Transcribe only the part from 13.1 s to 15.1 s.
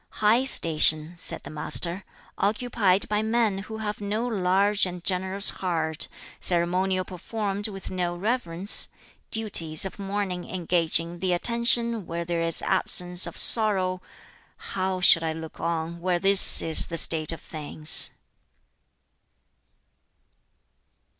of sorrow; how